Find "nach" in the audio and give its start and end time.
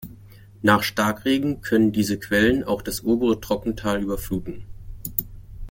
0.63-0.81